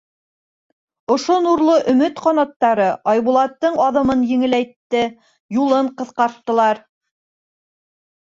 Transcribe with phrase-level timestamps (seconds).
[1.15, 5.03] Ошо нурлы өмөт ҡанаттары Айбулаттың аҙымын еңеләйтте,
[5.59, 6.83] юлын ҡыҫҡарттылар.